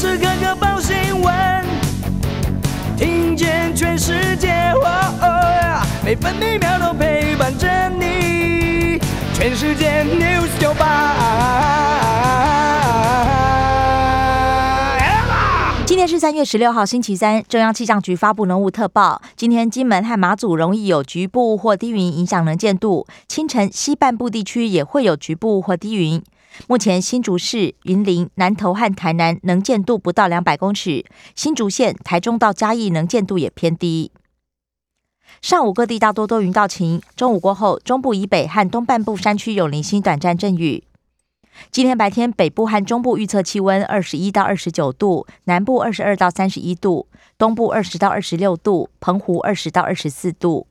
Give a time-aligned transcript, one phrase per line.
[0.00, 1.34] 时刻刻报新闻，
[2.96, 4.72] 听见全世界，
[6.02, 8.98] 每分每秒都陪伴着你。
[9.34, 11.16] 全世界 news 九八
[15.84, 17.44] 今天是三月十六号，星期三。
[17.46, 26.22] 中央气象局发布浓雾特报，今天金门和马祖容易有局部或低云影响能见度，清晨西半部地区也会有局部或低云。
[26.66, 34.12] 目前新竹市、云林、南投和台南能见度不到两百公尺，新竹县、台中到嘉义能见度也偏低。
[35.40, 40.84] 上午各地大多多云到晴，中午过后，中部以北和东半部山区有零星短暂阵雨。
[41.70, 47.06] 今天白天，北部和中部预测气温二十一到二十九度，南部二十二到三十一度，
[47.38, 50.66] 东部二十到二十六度，澎湖二十到二十四度。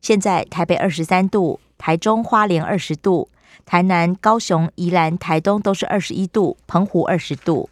[0.00, 3.28] 现在台北二十三度，台中花莲二十度。
[3.64, 7.68] 台南、高雄、宜兰、台东都是二十一度，澎湖二十度。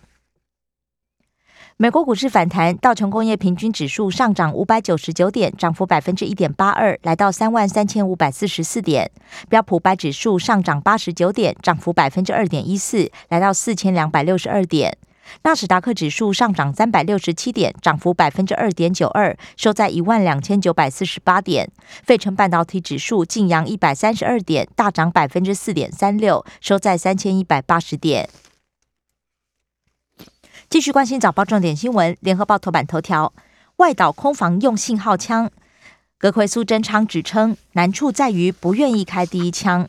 [1.77, 9.11] 美国股市反弹，道琼工业平均指数上涨五百九十九点，涨幅百分之一点八二，来到三万三千五百四十四点。
[9.49, 14.99] 标普百指数上涨八十九点，涨幅百分之二点一四，来到四千两百六十二点。
[15.43, 21.71] 纳斯达克指数上涨三百六十七点，涨幅百分之二点九二，收在一万两千九百四十八点。
[22.05, 28.29] 费城半导体指数晋阳一百三十二点，大涨百分之四点三六，收在三千一百八十点。
[30.69, 33.33] 继续关心早报重点新闻，联合报头版头条：
[33.77, 35.51] 外岛空防用信号枪，
[36.19, 39.89] 阁魁苏贞昌指称难处在于不愿意开第一枪，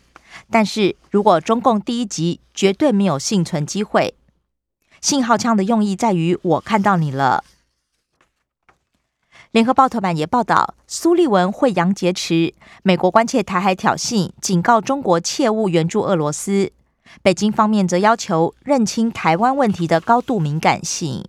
[0.49, 4.15] 但是如果中共第一集绝对没有幸存机会。
[5.01, 7.43] 信号枪的用意在于，我看到你了。
[9.49, 16.71] 联合报头版也报道，苏利文会扬劫持，美国关切台海挑衅，警告中国切勿援助俄罗斯。
[17.23, 21.25] 北京方面则要求认清台湾问题的高度敏感性。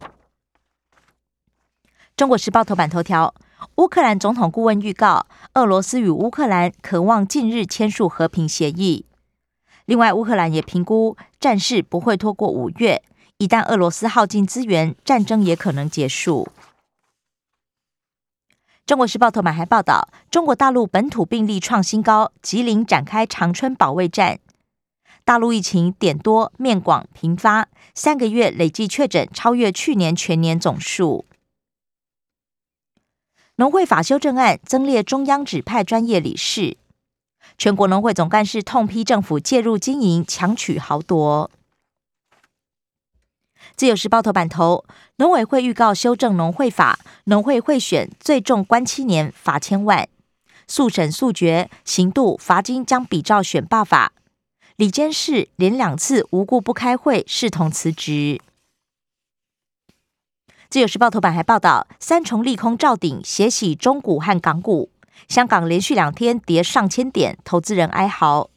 [2.15, 3.35] 中国时报头版头条：
[3.77, 9.07] 乌克兰总统顾问预告，俄罗斯与乌克兰渴望近日签署和平协议。
[9.87, 13.03] 另外，乌克兰也评估战事不会拖过五月。
[13.43, 16.47] 一旦俄罗斯耗尽资源，战争也可能结束。
[18.87, 24.39] 中国时报头版还报道，中国大陆本土病例创新高，吉林展开长春保卫战。
[25.25, 31.25] 大陆疫情点多面广频发，三个月累计确诊超越去年全年总数。
[33.57, 36.77] 农会法修正案增列中央指派专业理事，
[37.59, 41.51] 全国农会总干事痛批政府介入经营，强取豪夺。
[43.77, 44.85] 自由时报头版头，
[45.17, 50.09] 农委会预告修正农会法，农会会选最重关七年，罚千万，
[50.69, 54.13] 速审速决，刑度罚金将比照选罢法。
[54.77, 58.41] 李监事连两次无故不开会，视同辞职。
[60.69, 64.91] 自由时报头版还报道，三重利空照顶，血洗中股和港股，
[65.29, 68.49] 香港连续两天跌上千点，投资人哀嚎。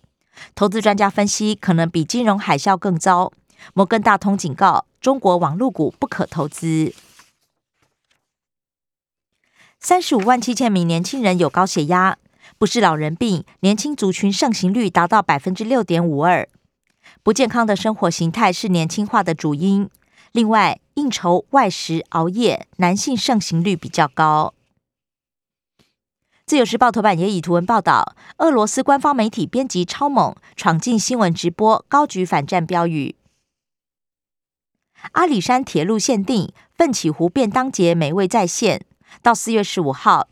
[0.55, 3.31] 投资专家分析，可能比金融海啸更糟。
[3.73, 4.85] 摩根大通警告。
[4.99, 6.93] 中国网络股不可投资。
[9.79, 12.17] 三十五万七千名年轻人有高血压，
[12.57, 16.49] 不是老人病，年轻族群盛行率达到百分之六点五二。
[17.21, 19.89] 不健康的生活形态是年轻化的主因。
[20.31, 24.55] 另外，应酬、外食、熬夜，男性盛行率比较高。
[26.47, 33.15] 自由时报头版也以图文报道，俄罗斯官方媒体编辑超猛，闯进新闻直播，高举反战标语。
[35.13, 38.85] 阿里山铁路限定奋起湖便当节美味在线，
[39.21, 40.29] 到四月十五号。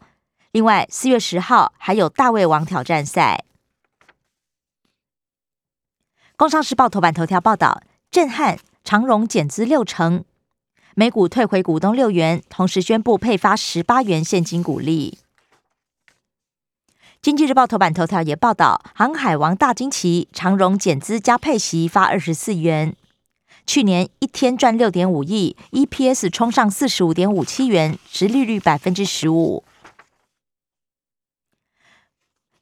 [0.51, 3.43] 另外，四月十号还有大胃王挑战赛。
[6.35, 10.25] 工商时报头版头条报道：震撼长荣减资六成，
[10.95, 15.19] 每股退回股东六元，同时宣布配发十八元现金股利。
[17.21, 22.95] 经济日报头版头条也报道：航海王大惊奇，长荣减资加配息发二十四元。
[23.65, 29.63] 去年一天赚六点五亿，EPS 冲上四十五点五七元，殖利率百分之十五。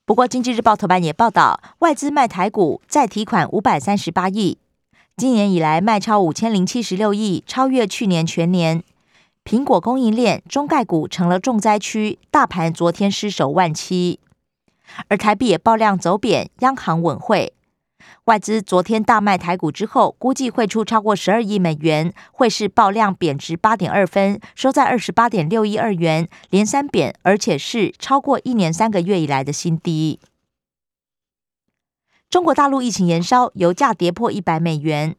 [0.06, 4.58] 不过，经济日报头版也报道，外资卖台股再提款五百三十八亿，
[5.16, 8.84] 今年以来卖超五千零七十六亿，超越去年全年。
[9.44, 14.20] 苹果供应链中概股成了重灾区，大盘昨天失守万七，
[15.08, 17.54] 而台币也爆量走贬，央行稳汇。
[18.25, 30.19] 外资昨天大卖台股之后，估计汇出超过十二亿美元，汇市爆量贬值八点二分，收在二十八点六一二元，连三贬，而且是超过一年三个月以来的新低。
[32.30, 35.15] 中国大陆疫情延烧，油价跌破一百美元。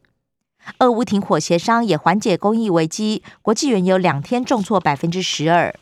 [0.79, 5.75] 俄乌停火协商也缓解供应危机，国际原油两天重挫百分之十二。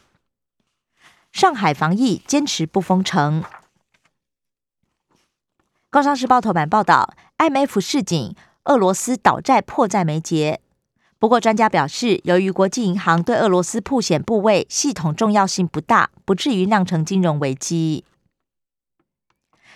[1.32, 3.44] 上海防疫坚持不封城。
[5.92, 8.34] 工商时报头版报道，MF 示警，
[8.64, 10.62] 俄罗斯倒债迫在眉睫。
[11.20, 18.06] 不过，专家表示，由于国际银行对俄罗斯铺险部位系统重要性不大，不至于酿成金融危机。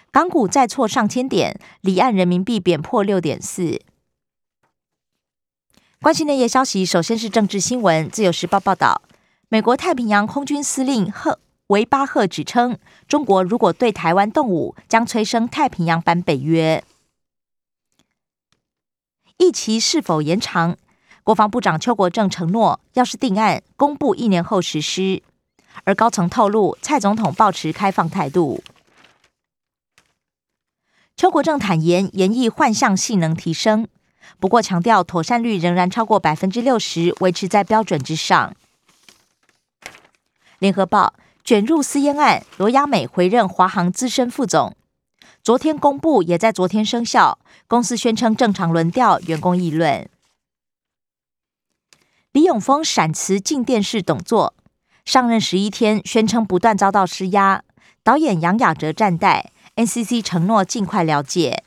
[0.10, 3.82] 港股再挫上千点，离岸人民币贬破六点四。
[6.02, 8.10] 关心内页消息，首先是政治新闻。
[8.10, 9.02] 自由时报报道，
[9.50, 12.78] 美国太平洋空军司令赫维巴赫指称，
[13.08, 16.84] 中国如果对台湾动武，将催生太平洋版北约。
[19.38, 20.78] 议期是否延长？
[21.24, 25.24] 国防部长邱国正承诺，要是定案，公布一年后实施。
[25.86, 28.64] 而高层透露，蔡总统保持开放态度。
[31.18, 33.88] 邱国正坦言，研议幻象性能提升。
[34.40, 38.56] 不过强调，妥善率仍然超过百分之六十，维持在标准之上。
[40.60, 41.14] 联合报
[41.46, 44.76] 卷入私烟案，罗亚美回任华航资深副总。
[45.44, 47.38] 昨天公布，也在昨天生效。
[47.68, 50.10] 公司宣称正常轮调，员工议论。
[52.32, 54.56] 李永峰闪辞进电视董座，
[55.06, 57.64] 上任十一天，宣称不断遭到施压。
[58.04, 61.64] 导演杨雅哲站代，NCC 承诺尽快了解。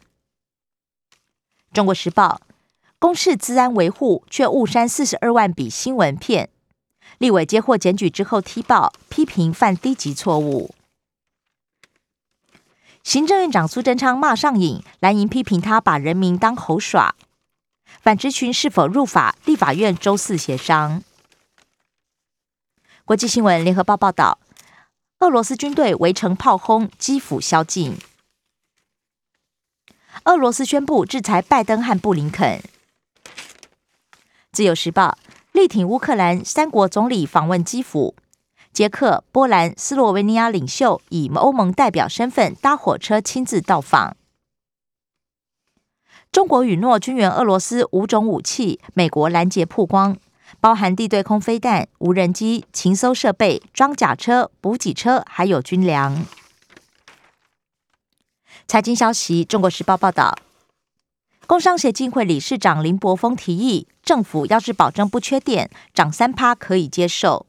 [1.73, 2.41] 中国时报。
[2.99, 6.51] 公示资安维护，却误删四十二万笔新闻片。
[7.19, 10.75] 立委接获检举之后踢爆，批评犯低级错误。
[13.03, 17.15] 行政院长苏贞昌骂上瘾，蓝营批评他把人民当猴耍。
[18.01, 19.37] 反职群是否入法？
[19.45, 21.03] 立法院周四协商。
[23.05, 24.39] 国际新闻，联合报报道，
[25.21, 27.99] 俄罗斯军队围城炮轰基辅宵禁。
[30.25, 32.63] 俄罗斯宣布制裁拜登和布林肯。
[34.53, 35.17] 自由时报
[35.59, 38.15] 力挺乌克兰，三国总理访问基辅，
[38.73, 44.17] 捷克、波兰、斯洛维尼亚领袖以欧盟代表身份搭火车亲自到访。
[46.31, 50.17] 中国允诺军援俄罗斯五种武器，美国拦截曝光，
[50.61, 56.25] 包含地对空飞弹、无人机、情搜设备、装甲车、补给车，还有军粮。
[58.69, 60.39] 财经消息，中国时报报道。
[61.49, 67.47] 工商协进会理事长林柏峰提议，政府要是保证不缺电，涨三趴可以接受。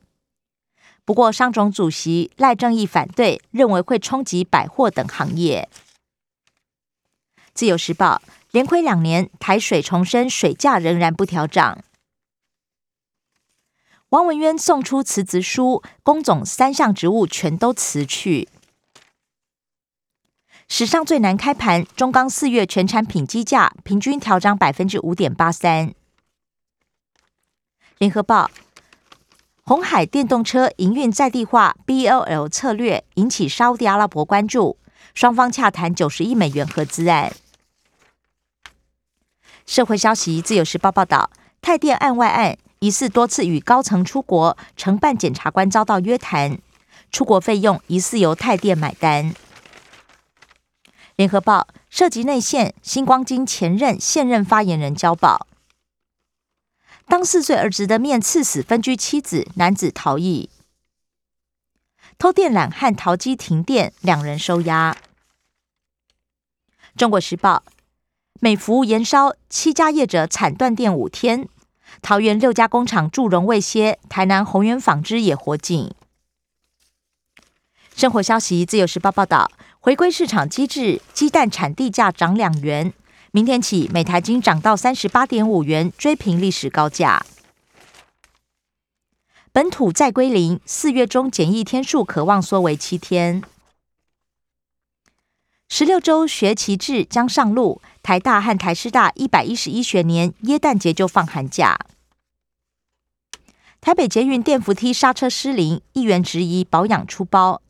[1.04, 5.68] 不过，商总主席赖正义反对，认为会冲击百货等行业。
[7.54, 11.84] 自由时报连亏两年，台水重申水价仍然不调涨。
[14.12, 18.48] 王文渊送出辞职书，工总三项职务全都辞去。
[20.72, 25.94] 史上最难开盘，中钢四月全产品基价平均调涨百分之五点八三。
[27.98, 28.50] 联合报，
[29.64, 34.78] 红海电动车营运在地化，BOL 策略引起沙地阿拉伯关注，
[35.16, 37.34] 双方洽谈九十亿美元合资案。
[39.66, 41.32] 社会消息，自由时报报道，
[41.62, 46.60] 泰电案外案疑似多次与高层出国，承办检察官遭到约谈，
[47.12, 49.34] 出国费用疑似由泰电买单。
[51.20, 55.48] 联合报涉及内线，星光金前任、现任发言人交保，
[57.08, 60.50] 当四岁儿子的面刺死分居妻子，男子逃逸，
[62.18, 64.96] 偷电缆和淘机停电，两人收押。
[66.96, 67.64] 中国时报
[68.40, 71.50] 美孚延烧，七家业者惨断电五天，
[72.02, 75.94] 桃园六家工厂祝融未歇，台南宏源纺织也火警。
[78.00, 79.52] 生活消息，自由时报报道。
[79.82, 82.94] 回归市场机制，鸡蛋产地价涨两元，
[83.32, 87.26] 明天起每台斤涨到三十八点五元，追平历史高价。
[89.52, 93.44] 本土再归零，四月中检疫天数可望缩为七天。
[95.68, 101.78] 十六周学期制将上路，台大和台师大一百一十一学年耶诞节就放寒假。
[103.82, 107.62] 台北捷运电扶梯刹车失灵，议员质疑保养出包。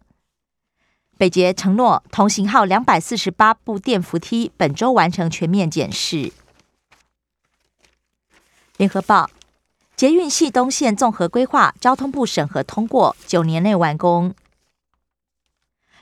[1.20, 6.32] 北捷承诺同型号两百四十八部电扶梯本周完成全面检视。
[8.78, 9.30] 联合报
[9.98, 14.34] 捷运系东线综合规划，交通部审核通过，九年内完工。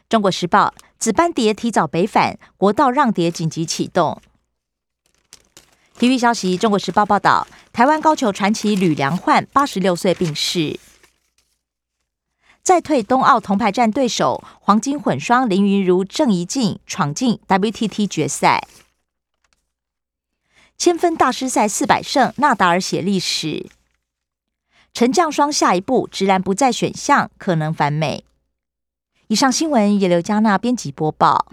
[0.08, 4.22] 中国时报紫斑蝶提早北返，国道让蝶紧急启动。
[5.98, 10.80] 体育消息，中国时报报道，台湾高球传奇吕良焕八十六岁病逝。
[12.68, 18.68] 再退冬奥铜牌战对手黄金混双林云如郑怡静闯进 WTT 决赛。
[20.78, 23.68] 千分大师赛四百胜，纳达尔写历史。
[24.94, 28.26] 陈降霜下一步，直然不在选项，可能反美。
[29.30, 31.46] 以上新闻由刘嘉娜编辑播报。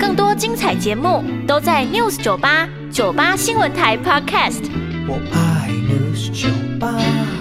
[0.00, 4.68] 更多精彩节目都在 News 九八九八新闻台 Podcast。
[5.06, 6.48] 我爱 News 酒
[6.80, 7.39] 吧。